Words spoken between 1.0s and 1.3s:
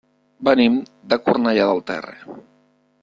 de